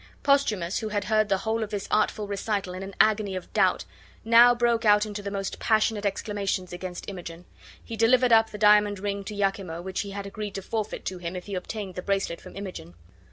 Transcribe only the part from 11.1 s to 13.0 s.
him if he obtained the bracelet from Imogen.